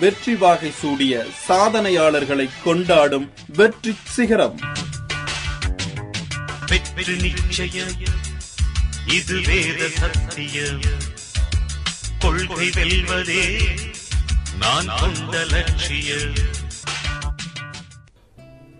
[0.00, 4.58] வெற்றி வாகை சூடிய சாதனையாளர்களை கொண்டாடும் வெற்றி சிகரம்.
[6.70, 7.92] வெற்றி நிச்சயம்.
[9.16, 10.80] இது வேத சத்தியம்.
[12.18, 13.44] கொள்கை வெல்வதே
[14.58, 16.34] நான் கொண்ட லட்சியம்.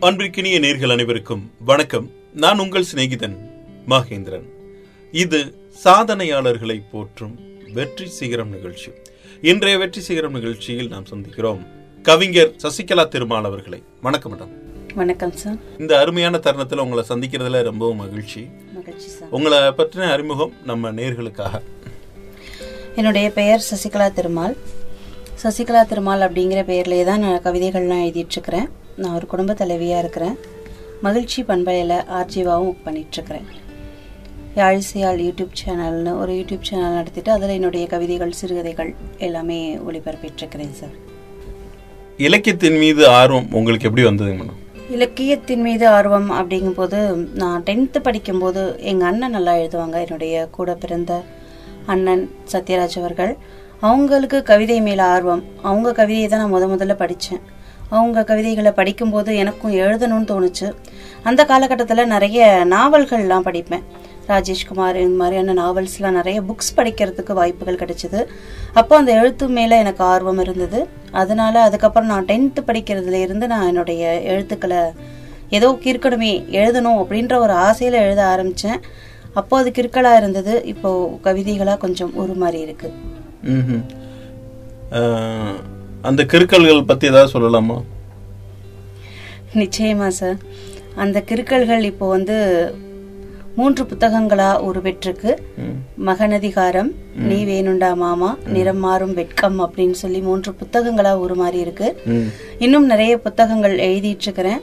[0.00, 2.10] அன்பிற்கினிய நேர்கள் அனைவருக்கும் வணக்கம்.
[2.32, 3.38] நான் உங்கள் சிநேகிதன்
[3.88, 4.48] மகேந்திரன்.
[5.12, 5.40] இது
[5.84, 7.38] சாதனையாளர்களை போற்றும்
[7.72, 8.90] வெற்றி சிகரம் நிகழ்ச்சி.
[9.42, 11.60] இன்றைய வெற்றி சிகரம் நிகழ்ச்சியில் நாம் சந்திக்கிறோம்
[12.02, 13.82] கவிஞர் சசிகலா திருமால் அவர்களை.
[14.02, 14.50] வணக்கம் மேடம்.
[14.94, 18.48] வணக்கம் சார் இந்த அருமையான தருணத்துல உங்களை சந்திக்கிறதுல ரொம்பவும் மகிழ்ச்சி.
[19.30, 21.60] உங்களை பற்றின அறிமுகம் நம்ம நேர்களுக்காக.
[22.96, 24.56] என்னுடைய பெயர் சசிகலா திருமால்.
[25.42, 28.68] சசிகலா திருமால் அப்படிங்கிற பெயர்லேயே தான் நான் கவிதைகள்லாம் எழுதிட்டுருக்கிறேன்.
[28.96, 30.36] நான் ஒரு குடும்ப தலைவியாக இருக்கிறேன்.
[31.02, 33.48] மகிழ்ச்சி பண்பலையில் ஆர்ஜிவாவும் ஒர்க் பண்ணிகிட்ருக்கிறேன்
[34.56, 40.96] யாழிசையால் யூடியூப் சேனல்னு ஒரு யூடியூப் சேனல் நடத்திட்டு அதில் என்னுடைய கவிதைகள் சிறுகதைகள் எல்லாமே ஒளிபரப்பிட்டுருக்கிறேன் சார்.
[42.16, 44.58] இலக்கியத்தின் மீது ஆர்வம் உங்களுக்கு எப்படி வந்தது மேடம்
[44.90, 50.00] இலக்கியத்தின் மீது ஆர்வம் அப்படிங்கும்போது நான் டென்த்து படிக்கும்போது எங்கள் அண்ணன் நல்லா எழுதுவாங்க.
[50.04, 51.22] என்னுடைய கூட பிறந்த
[51.86, 53.36] அண்ணன் சத்யராஜ் அவர்கள்.
[53.80, 55.44] அவங்களுக்கு கவிதை மேலே ஆர்வம்.
[55.62, 57.40] அவங்க கவிதையை தான் நான் முத முதல்ல படித்தேன்
[57.88, 60.74] அவங்க கவிதைகளை படிக்கும்போது எனக்கும் எழுதணும்னு தோணுச்சு.
[61.22, 63.82] அந்த காலகட்டத்தில் நிறைய நாவல்கள்லாம் படிப்பேன்.
[64.30, 68.20] ராஜேஷ்குமார் இந்த மாதிரியான நாவல்ஸ்லாம் நிறைய புக்ஸ் படிக்கிறதுக்கு வாய்ப்புகள் கிடைச்சிது.
[68.72, 70.80] அப்போ அந்த எழுத்து மேலே எனக்கு ஆர்வம் இருந்தது.
[71.14, 74.80] அதனால அதுக்கப்புறம் நான் டென்த்து படிக்கிறதுல இருந்து நான் என்னுடைய எழுத்துக்களை
[75.52, 78.80] ஏதோ கிறுக்கணுமே எழுதணும் அப்படின்ற ஒரு ஆசையில் எழுத ஆரம்பித்தேன்
[79.34, 80.52] அப்போ அது கிறுக்கலாக இருந்தது.
[80.64, 80.90] இப்போ
[81.24, 82.88] கவிதைகளாக கொஞ்சம் உருமாறி இருக்கு.
[83.50, 83.82] ம்ஹும்.
[84.92, 85.58] அஹ்,
[86.02, 87.76] அந்த கிறுக்கல்கள் பத்தி ஏதாவது சொல்லலாமா?
[89.54, 90.38] நிச்சயமா சார்
[90.96, 92.36] அந்த கிறுக்கல்கள் இப்போ வந்து
[93.60, 95.32] மூன்று புத்தகங்களா உருவெற்றிருக்கு
[96.04, 96.90] மகனதிகாரம்
[97.24, 101.88] நீ வேணுண்டா மாமா நிறம் மாறும் வெட்கம் அப்படின்னு சொல்லி மூன்று புத்தகங்களா உருமாறி இருக்கு.
[102.06, 102.28] ம்.
[102.58, 104.62] இன்னும் நிறைய புத்தகங்கள் எழுதிட்டு இருக்கிறேன்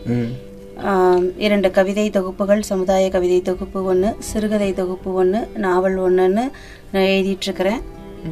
[1.37, 6.43] இரண்டு கவிதை தொகுப்புகள் சமுதாய கவிதை தொகுப்பு ஒன்று சிறுகதை தொகுப்பு ஒன்று நாவல் ஒன்றுன்னு
[6.91, 7.81] நான் எழுதிட்டு இருக்கிறேன்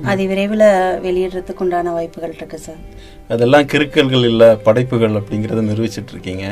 [0.04, 0.66] அது விரைவில்
[1.06, 2.82] வெளியிடுறதுக்கு உண்டான வாய்ப்புகள் இருக்கு சார்.
[3.30, 6.46] அதெல்லாம் கிறுக்கல்கள் இல்ல படைப்புகள் அப்படிங்கறத நிரூபிச்சிட்டு இருக்கீங்க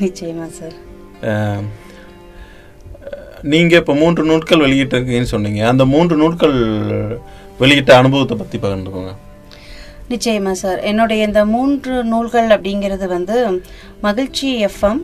[0.00, 0.76] நிச்சயமா சார்.
[3.40, 5.60] அஹ், நீங்க இப்ப மூன்று நூட்கள் வெளியிட்டிருக்கீங்கன்னு சொன்னீங்க.
[5.68, 6.56] அந்த மூன்று நூட்கள்
[7.58, 9.12] வெளியிட்ட அனுபவத்தை பத்தி பகிர்ந்துக்கோங்க.
[10.10, 13.36] நிச்சயமா சார் என்னுடைய இந்த மூன்று நூல்கள் அப்படிங்கிறது வந்து
[14.00, 15.02] மகிழ்ச்சி எஃப்எம்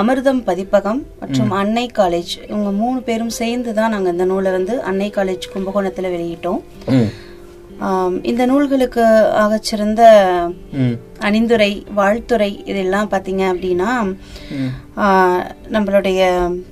[0.00, 2.32] அமிர்தம் பதிப்பகம் மற்றும் அன்னை காலேஜ்.
[2.48, 6.60] இவங்க மூணு பேரும் சேர்ந்து தான் நாங்கள் இந்த நூலை வந்து அன்னை காலேஜ் கும்பகோணத்தில் வெளியிட்டோம்.
[8.30, 9.04] இந்த நூல்களுக்கு
[9.42, 10.02] ஆகச்சிறந்த.
[11.26, 13.90] அணிந்துரை வாழ்த்துரை இதெல்லாம் பார்த்தீங்க அப்படின்னா
[15.74, 16.20] நம்மளுடைய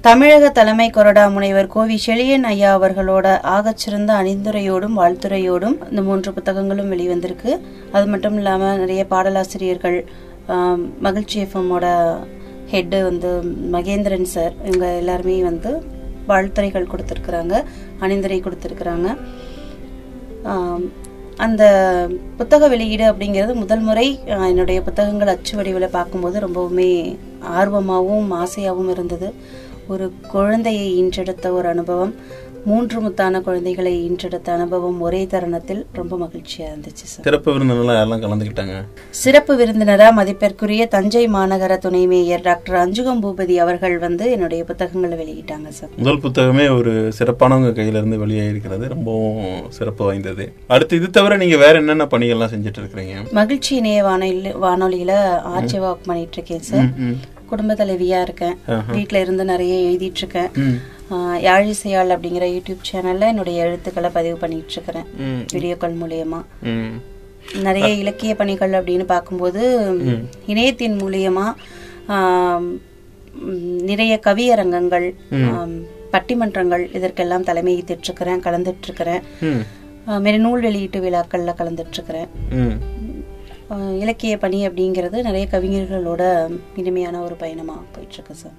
[0.07, 7.53] தமிழக தலைமை கொறடா முனைவர் கோவி செழியன் ஐயா அவர்களோட ஆகச்சிறந்த அணிந்துரையோடும் வாழ்த்துரையோடும் இந்த மூன்று புத்தகங்களும் வெளிவந்திருக்கு.
[7.97, 9.99] அது மட்டும் இல்லாமல் நிறைய பாடலாசிரியர்கள்
[11.07, 11.87] மகிழ்ச்சி எஃப்எம்மோட
[12.75, 13.31] ஹெட்டு வந்து
[13.77, 15.71] மகேந்திரன் சார் இவங்க எல்லாருமே வந்து
[16.31, 17.55] வாழ்த்துரைகள் கொடுத்துருக்குறாங்க
[18.05, 19.09] அணிந்துரை கொடுத்துருக்குறாங்க.
[21.37, 21.63] அந்த
[22.37, 26.91] புத்தக வெளியீடு அப்படிங்கிறது முதல் முறை என்னுடைய புத்தகங்கள் அச்சு வடிவில் பார்க்கும்போது ரொம்பவுமே
[27.59, 29.35] ஆர்வமாகவும் ஆசையாகவும் இருந்தது.
[29.89, 32.15] ஒரு குழந்தையை ஈன்றெடுத்த ஒரு அனுபவம்.
[32.65, 38.75] மூன்று முத்தான குழந்தைகளை ஈன்றெடுத்த அனுபவம் ஒரே தருணத்தில் ரொம்ப மகிழ்ச்சியா இருந்துச்சு சார் சிறப்பு விருந்தினர்லாம் யாரெல்லாம் கலந்துக்கிட்டாங்க?
[39.11, 45.69] சிறப்பு விருந்தினரா மதிப்பிற்குரிய தஞ்சை மாநகர துணை மேயர் டாக்டர் அஞ்சுகம் பூபதி அவர்கள் வந்து என்னுடைய புத்தகங்களை வெளியிட்டாங்க
[45.69, 50.53] சார் முதல் புத்தகமே ஒரு சிறப்பானவங்க கையில இருந்து வெளியாயிருக்கிறது ரொம்பவும் சிறப்பு வாய்ந்தது.
[50.67, 55.13] அடுத்து இது தவிர நீங்க வேற என்னென்ன பணிகள்லாம் செஞ்சுட்டு இருக்கிறீங்க மகிழ்ச்சி இணைய வானொலி வானொலியில
[55.55, 56.91] ஆர்ச்சி வாக் பண்ணிட்டு இருக்கேன் சார்
[57.47, 58.57] குடும்ப தலைவியா இருக்கேன்.
[58.93, 60.51] வீட்ல இருந்து நிறைய எழுதிட்டு இருக்கேன்
[61.47, 65.09] யாழிசையாள் அப்படிங்கிற யூடியூப் சேனல்ல என்னுடைய எழுத்துக்களை பதிவு பண்ணிட்டு இருக்கிறேன்.
[65.55, 66.41] வீடியோக்கள் மூலியமா.
[67.67, 69.63] நிறைய இலக்கிய பணிகள் அப்படின்னு பார்க்கும்போது
[70.53, 71.47] இணையத்தின் மூலியமா
[73.91, 75.07] நிறைய கவியரங்கங்கள்
[76.15, 79.23] பட்டிமன்றங்கள் இதற்கெல்லாம் தலைமை ஏற்றுக்கிறேன் கலந்துட்டு இருக்கிறேன்.
[80.25, 82.29] மாரி நூல் வெளியீட்டு விழாக்கள்ல கலந்துட்டு இருக்கிறேன்
[84.03, 86.23] இலக்கிய பணி அப்படிங்கிறது நிறைய கவிஞர்களோட
[86.83, 88.57] இனிமையான ஒரு பயணமா போயிட்டு இருக்கு சார்.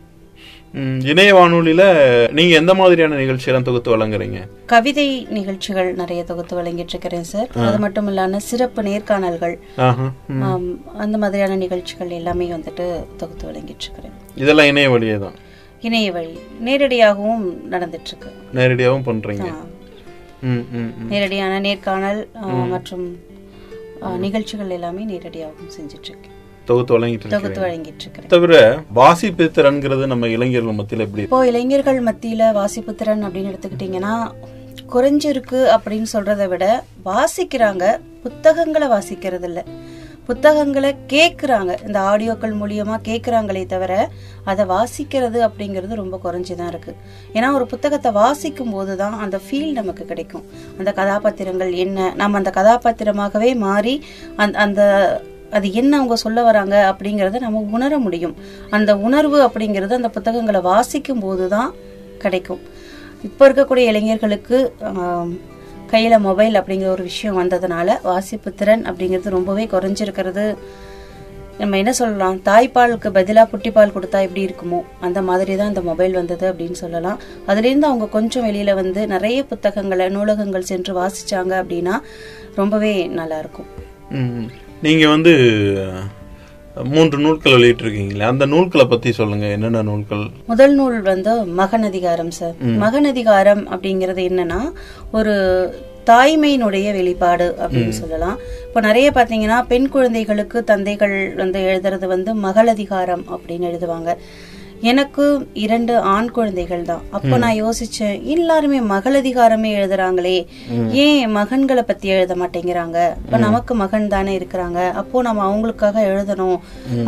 [1.12, 1.84] இணைய வானொலியில
[2.32, 4.40] நீங்க எந்த மாதிரியான நிகழ்ச்சியெல்லாம் தொகுத்து வழங்குறீங்க?
[4.66, 5.06] கவிதை
[5.38, 9.56] நிகழ்ச்சிகள் நிறைய தொகுத்து வழங்கிட்டு இருக்கிறேன் சார் அது மட்டும் இல்லாம சிறப்பு நேர்காணல்கள்
[11.04, 12.86] அந்த மாதிரியான நிகழ்ச்சிகள் எல்லாமே வந்துட்டு
[13.18, 15.38] தொகுத்து வழங்கிட்டு இருக்கிறேன் இதெல்லாம் இணைய வழியே தான்?
[15.82, 16.34] இணைய வழி.
[16.66, 19.48] நேரடியாகவும் நடந்துட்டு இருக்கு நேரடியாகவும் பண்றீங்க.
[21.12, 22.22] நேரடியான நேர்காணல்
[22.74, 23.06] மற்றும்
[24.26, 28.28] நிகழ்ச்சிகள் எல்லாமே நேரடியாகவும் செஞ்சுட்டு இருக்கேன் தொகுத்து வழங்கிட்டு தொகுத்து வழங்கிட்டு இருக்கிறேன்.
[28.28, 34.32] தவிர வாசிப்பு திறன்கிறது நம்ம இளைஞர்கள் மத்தியில எப்படி இப்போ இளைஞர்கள் மத்தியில வாசிப்பு திறன் அப்படின்னு எடுத்துக்கிட்டீங்கன்னா
[34.94, 39.66] குறைஞ்சிருக்கு அப்படின்னு சொல்றதை விட வாசிக்கிறாங்க புத்தகங்களை வாசிக்கிறது இல்ல
[40.26, 44.10] புத்தகங்களை கேட்குறாங்க இந்த ஆடியோக்கள் மூலியமா கேட்குறாங்களே தவிர
[44.44, 46.96] அதை வாசிக்கிறது அப்படிங்கிறது ரொம்ப குறைஞ்சிதான் இருக்கு.
[47.34, 50.46] ஏன்னா ஒரு புத்தகத்தை வாசிக்கும் போது தான் அந்த ஃபீல் நமக்கு கிடைக்கும்.
[50.78, 52.14] அந்த கதாபாத்திரங்கள் என்ன?
[52.16, 54.04] நம்ம அந்த கதாபாத்திரமாகவே மாறி
[54.36, 54.82] அந்த அந்த
[55.58, 58.36] அது என்ன அவங்க சொல்ல வராங்க அப்படிங்கிறத நம்ம உணர முடியும்.
[58.78, 61.72] அந்த உணர்வு அப்படிங்கிறது அந்த புத்தகங்களை வாசிக்கும் போது தான்
[62.26, 62.62] கிடைக்கும்.
[63.30, 64.60] இப்போ இருக்கக்கூடிய இளைஞர்களுக்கு
[65.92, 70.46] கையில் மொபைல் அப்படிங்கிற ஒரு விஷயம் வந்ததுனால வாசிப்பு திறன் அப்படிங்கிறது ரொம்பவே குறைஞ்சிருக்கிறது.
[71.60, 72.38] நம்ம என்ன சொல்லலாம்?
[72.48, 74.80] தாய்ப்பாலுக்கு பதிலாக புட்டிப்பால் கொடுத்தா எப்படி இருக்குமோ?
[75.08, 77.20] அந்த மாதிரி தான் இந்த மொபைல் வந்தது அப்படின்னு சொல்லலாம்.
[77.50, 81.98] அதுலேருந்து அவங்க கொஞ்சம் வெளியில் வந்து நிறைய புத்தகங்களை நூலகங்கள் சென்று வாசிச்சாங்க அப்படின்னா
[82.60, 83.40] ரொம்பவே நல்லா
[84.84, 84.88] இருக்கும் ம்.
[84.88, 85.34] நீங்க வந்து
[86.84, 90.30] மூன்று நூல்கள் வெளியிட்டிருக்கீங்களே அந்த நூல்களை பத்தி சொல்லுங்க என்னென்ன நூல்கள்?
[90.46, 92.54] முதல் நூல் வந்து மகனதிகாரம் சார்.
[92.62, 94.72] மகனதிகாரம் அப்படிங்கிறது என்னன்னா
[95.12, 95.34] ஒரு
[96.06, 98.38] தாய்மையினுடைய வெளிப்பாடு அப்படின்னு சொல்லலாம்.
[98.68, 104.18] இப்போ நிறைய பாத்தீங்கன்னா பெண் குழந்தைகளுக்கு தந்தைகள் வந்து எழுதுறது வந்து மகளதிகாரம் அப்படின்னு எழுதுவாங்க.
[104.90, 105.24] எனக்கு
[105.64, 110.38] இரண்டு ஆண் குழந்தைகள் தான் அப்போ நான் யோசிச்சேன் எல்லாருமே மகளதிகாரமே எழுதுறாங்களே.
[111.04, 113.00] ஏன் மகன்களை பத்தி எழுத மாட்டேங்கிறாங்க?
[113.24, 114.80] இப்ப நமக்கு மகன் தானே இருக்கிறாங்க.
[115.02, 116.60] அப்போ நம்ம அவங்களுக்காக எழுதணும்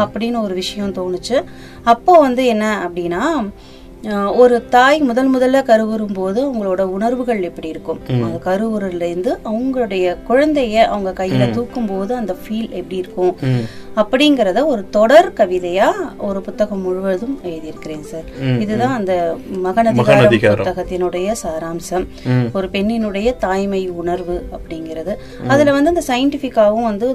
[0.03, 1.39] அப்படின்னு ஒரு விஷயம் தோணுச்சு.
[1.83, 3.23] அப்போ வந்து என்ன அப்படின்னா
[4.35, 7.99] ஒரு தாய் முதல் முதல்ல கருவுறும் போது அவங்களோட உணர்வுகள் எப்படி இருக்கும்?
[8.25, 13.33] அந்த கருவுறல இருந்து அவங்களுடைய குழந்தைய அவங்க கையில தூக்கும் போது அந்த ஃபீல் எப்படி இருக்கும்?
[14.01, 15.87] அப்படிங்கறத ஒரு தொடர் கவிதையா
[16.27, 18.27] ஒரு புத்தகம் முழுவதும் எழுதியிருக்கிறேன் சார்.
[18.63, 19.13] இதுதான் அந்த
[19.65, 19.99] மகனதிகாரம்.
[20.61, 22.05] புத்தகத்தினுடைய சாராம்சம்.
[22.57, 25.15] ஒரு பெண்ணினுடைய தாய்மை உணர்வு அப்படிங்கிறது.
[25.47, 27.07] அதுல வந்து அந்த சயின்டிபிக்காவும் வந்து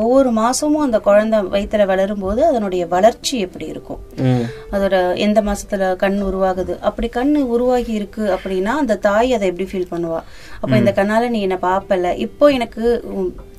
[0.00, 4.00] ஒவ்வொரு மாசமும் அந்த குழந்தை வயித்துல வளரும் போது அதனுடைய வளர்ச்சி எப்படி இருக்கும்.
[4.74, 4.96] அதோட
[5.26, 6.74] எந்த மாசத்துல கண் உருவாகுது?
[6.88, 10.20] அப்படி கண் உருவாகி இருக்கு அப்படின்னா அந்த தாய் அதை எப்படி ஃபீல் பண்ணுவா?
[10.62, 12.84] அப்ப இந்த கண்ணால நீ என்ன பாப்பல இப்போ எனக்கு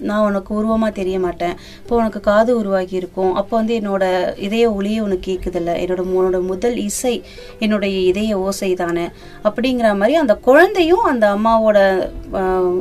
[0.09, 3.33] நான் உனக்கு உருவமா தெரிய மாட்டேன் இப்போ உனக்கு காது உருவாகி இருக்கும்.
[3.39, 4.03] அப்போ வந்து என்னோட
[4.47, 5.73] இதய ஒளியே உனக்கு கேக்குதில்ல.
[5.83, 7.15] என்னோட உன்னோட முதல் இசை
[7.59, 9.05] என்னுடைய இதய ஓசை தானே.
[9.47, 11.79] அப்படிங்கிற மாதிரி அந்த குழந்தையும் அந்த அம்மாவோட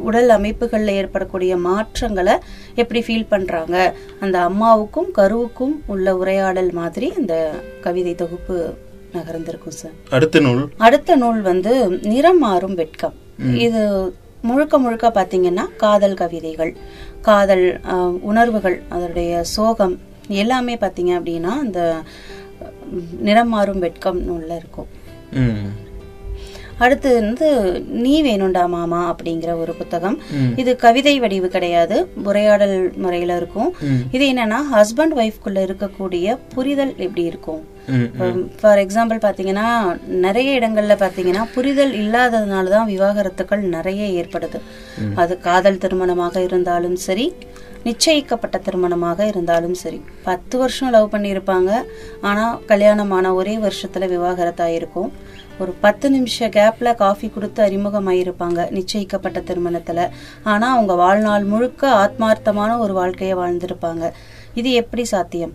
[0.08, 2.36] உடல் அமைப்புகள்ல ஏற்படக்கூடிய மாற்றங்களை
[2.82, 3.76] எப்படி ஃபீல் பண்றாங்க?
[4.25, 7.34] அந்த அம்மாவுக்கும் கருவுக்கும் உள்ள உரையாடல் மாதிரி அந்த
[7.86, 8.56] கவிதை தொகுப்பு
[9.16, 10.62] நகர்ந்திருக்கும் சார் அடுத்த நூல்?
[10.87, 11.73] அடுத்த நூல் வந்து
[12.12, 13.16] நிறம் மாறும் வெட்கம்.
[13.66, 13.80] இது
[14.49, 16.70] முழுக்க முழுக்க பாத்தீங்கன்னா காதல் கவிதைகள்.
[17.29, 17.67] காதல்
[18.31, 19.95] உணர்வுகள் அதனுடைய சோகம்
[20.43, 21.81] எல்லாமே பார்த்தீங்க அப்படின்னா அந்த
[23.21, 24.91] நிறம் மாறும் வெட்கம் நூல்ல இருக்கும்.
[26.79, 27.49] அடுத்து வந்து
[28.05, 30.17] நீ வேணுண்டா மாமா அப்படிங்கிற ஒரு புத்தகம்.
[30.57, 32.09] இது கவிதை வடிவு கிடையாது.
[32.25, 33.71] உரையாடல் முறையில இருக்கும்.
[34.11, 37.62] இது என்னன்னா ஹஸ்பண்ட் ஒய்ஃப்குள்ள இருக்கக்கூடிய புரிதல் எப்படி இருக்கும்.
[38.61, 39.69] ஃபார் எக்ஸாம்பிள் பாத்தீங்கன்னா
[40.07, 44.61] நிறைய இடங்கள்ல பாத்தீங்கன்னா புரிதல் இல்லாததுனால தான் விவாகரத்துக்கள் நிறைய ஏற்படுது.
[45.14, 47.33] அது காதல் திருமணமாக இருந்தாலும் சரி
[47.87, 50.00] நிச்சயிக்கப்பட்ட திருமணமாக இருந்தாலும் சரி.
[50.23, 51.71] பத்து வருஷம் லவ் பண்ணியிருப்பாங்க.
[52.21, 55.11] ஆனா கல்யாணமான ஒரே வருஷத்துல விவாகரத்தாயிருக்கும்.
[55.59, 60.09] ஒரு பத்து நிமிஷ கேப்ல காஃபி கொடுத்து அறிமுகமாயிருப்பாங்க நிச்சயிக்கப்பட்ட திருமணத்துல.
[60.42, 64.11] ஆனா அவங்க வாழ்நாள் முழுக்க ஆத்மார்த்தமான ஒரு வாழ்க்கையை வாழ்ந்திருப்பாங்க.
[64.54, 65.52] இது எப்படி சாத்தியம்?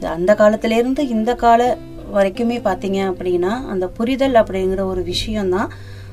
[0.00, 1.76] அந்த காலத்துல இருந்து இந்த கால
[2.14, 5.70] வரைக்குமே பாத்தீங்க அப்படின்னா அந்த புரிதல் அப்படிங்கிற ஒரு விஷயம்தான்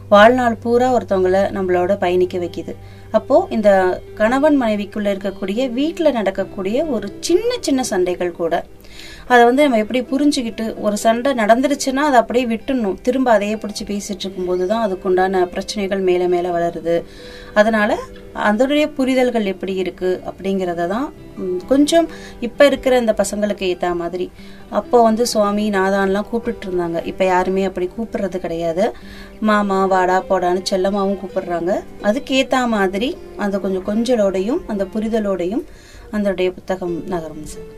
[0.09, 2.75] வாழ்நாள் பூரா ஒருத்தவங்கள நம்மளோட பயணிக்க வைக்குது.
[3.11, 8.63] அப்போ இந்த கணவன் மனைவிக்குள்ள இருக்கக்கூடிய வீட்டில் நடக்கக்கூடிய ஒரு சின்ன சின்ன சண்டைகள் கூட
[9.31, 12.97] அதை வந்து நம்ம எப்படி புரிஞ்சுக்கிட்டு ஒரு சண்டை நடந்துருச்சுன்னா அதை அப்படியே விட்டுடணும்.
[13.05, 16.95] திரும்ப அதையே பிடிச்சி பேசிட்டு இருக்கும்போது தான் அதுக்குண்டான பிரச்சனைகள் மேலே மேலே வளருது.
[17.59, 17.91] அதனால
[18.47, 21.07] அதனுடைய புரிதல்கள் எப்படி இருக்கு அப்படிங்கிறத தான்
[21.71, 22.07] கொஞ்சம்
[22.47, 24.27] இப்போ இருக்கிற இந்த பசங்களுக்கு ஏற்ற மாதிரி.
[24.79, 26.99] அப்போ வந்து சுவாமி நாதான்லாம் கூப்பிட்டு இருந்தாங்க.
[27.11, 28.85] இப்போ யாருமே அப்படி கூப்பிடுறது கிடையாது.
[29.49, 31.73] மாமா வாடா போடான்னு செல்லமாவும் கூப்பிடுறாங்க.
[32.09, 33.11] அதுக்கு ஏற்ற மாதிரி
[33.45, 35.65] அந்த கொஞ்சம் கொஞ்சலோடையும் அந்த புரிதலோடையும்
[36.15, 37.69] அதனுடைய புத்தகம் நகரும் சார்.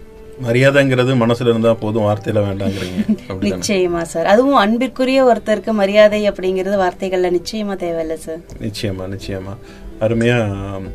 [0.42, 3.02] மரியாதைங்கிறது மனசுல இருந்தா போதும் வார்த்தையில வேண்டாங்கிறீங்க.
[3.42, 4.26] நிச்சயமா சார்.
[4.26, 8.42] அதுவும் அன்பிற்குரிய ஒருத்தருக்கு மரியாதை அப்படிங்கிறது வார்த்தைகள்ல நிச்சயமா தேவையில்லை சார்.
[8.62, 9.54] நிச்சயமா நிச்சயமா.
[10.00, 10.38] அருமையா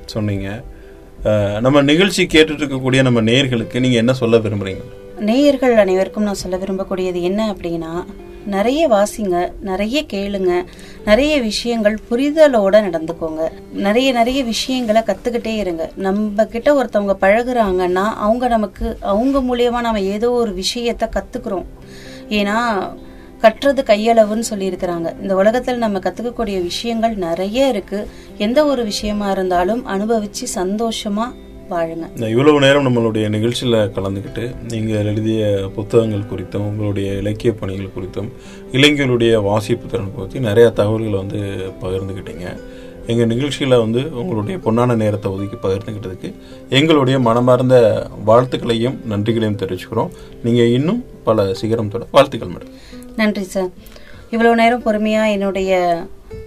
[0.04, 0.62] சொன்னீங்க.
[1.60, 4.82] நம்ம நிகழ்ச்சி கேட்டுட்டு இருக்கக்கூடிய நம்ம நேயர்களுக்கு நீங்க என்ன சொல்ல விரும்புறீங்க?
[5.20, 8.04] நேயர்கள் அனைவருக்கும் நான் சொல்ல விரும்பக்கூடியது என்ன அப்படின்னா
[8.54, 9.36] நிறைய வாசிங்க
[9.68, 10.52] நிறைய கேளுங்க
[11.04, 13.42] நிறைய விஷயங்கள் புரிதலோட நடந்துக்கோங்க.
[13.86, 15.84] நிறைய நிறைய விஷயங்களை கத்துக்கிட்டே இருங்க.
[16.06, 21.68] நம்ம கிட்ட ஒருத்தவங்க பழகுறாங்கன்னா அவங்க நமக்கு அவங்க மூலியமா நம்ம ஏதோ ஒரு விஷயத்த கத்துக்கிறோம்.
[22.28, 22.56] ஏன்னா
[23.40, 25.08] கற்றது கையளவுன்னு சொல்லியிருக்கிறாங்க.
[25.22, 28.06] இந்த உலகத்தில் நம்ம கற்றுக்கக்கூடிய விஷயங்கள் நிறைய இருக்குது
[28.46, 31.34] எந்த ஒரு விஷயமா இருந்தாலும் அனுபவித்து சந்தோஷமாக
[31.70, 38.28] வாழுங்க இவ்வளவு நேரம் நம்மளுடைய நிகழ்ச்சியில் கலந்துக்கிட்டு நீங்கள் எழுதிய புத்தகங்கள் குறித்தும் உங்களுடைய இலக்கிய பணிகள் குறித்தும்
[38.72, 41.40] இளைஞர்களுடைய வாசிப்பு திறன் குறித்து நிறைய தகவல்களை வந்து
[41.80, 42.46] பகிர்ந்துக்கிட்டீங்க.
[43.06, 46.34] எங்கள் நிகழ்ச்சியில் வந்து உங்களுடைய பொன்னான நேரத்தை ஒதுக்கி பகிர்ந்துக்கிட்டதுக்கு
[46.68, 47.76] எங்களுடைய மனமார்ந்த
[48.26, 50.10] வாழ்த்துக்களையும் நன்றிகளையும் தெரிவிச்சுக்கிறோம்.
[50.44, 52.74] நீங்கள் இன்னும் பல சிகரம் தொட வாழ்த்துக்கள் மேடம்.
[53.16, 53.70] நன்றி சார்.
[54.30, 55.72] இவ்வளவு நேரம் பொறுமையா என்னுடைய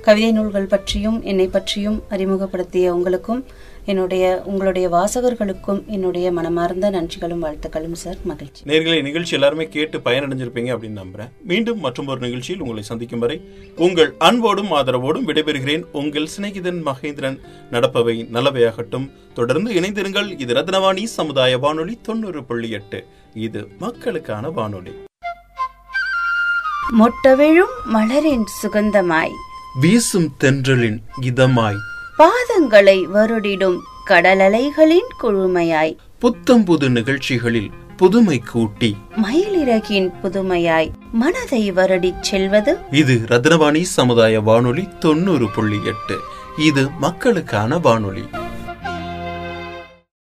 [0.01, 3.45] கவிதை நூல்கள் பற்றியும் என்னை பற்றியும் அறிமுகப்படுத்திய உங்களுக்கும்
[3.85, 8.15] என்னுடைய உங்களுடைய வாசகர்களுக்கும் என்னுடைய மனமார்ந்த நன்றிகளும் வாழ்த்துக்களும் சார்.
[8.23, 8.63] மகிழ்ச்சி.
[8.63, 11.29] நேர்களை நிகழ்ச்சி எல்லாருமே கேட்டு பயனடைஞ்சிருப்பீங்க அப்படின்னு நம்புறேன்.
[11.43, 13.41] மீண்டும் மற்றும் ஒரு நிகழ்ச்சியில் உங்களை சந்திக்கும் வரை
[13.75, 15.83] உங்கள் அன்போடும் ஆதரவோடும் விடைபெறுகிறேன்.
[15.91, 17.39] உங்கள் சிநேகிதன் மகேந்திரன்
[17.71, 19.11] நடப்பவை நல்லவையாகட்டும்.
[19.33, 20.39] தொடர்ந்து இணைந்திருங்கள்.
[20.39, 23.05] இது ரத்னவாணி சமுதாய வானொலி தொண்ணூறு புள்ளி எட்டு.
[23.33, 24.91] இது மக்களுக்கான வானொலி.
[26.99, 29.31] மொட்டவிழும் மலரின் சுகந்தமாய்.
[29.79, 31.89] வீசும் தென்றலின் இதமாய்.
[32.21, 35.97] பாதங்களை வருடிடும் கடலலைகளின் குழுமையாய்.
[36.19, 38.97] புத்தம் புது நிகழ்ச்சிகளில் புதுமை கூட்டி.
[39.23, 42.77] மயிலிறகின் புதுமையாய் மனதை வருடிச் செல்வது.
[42.91, 46.17] இது ரத்னவாணி சமுதாய வானொலி தொண்ணூறு புள்ளி எட்டு.
[46.57, 48.23] இது மக்களுக்கான வானொலி.